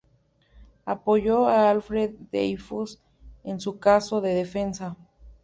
[0.87, 2.99] Apoyó a Alfred Dreyfus
[3.43, 4.97] en su caso de defensa.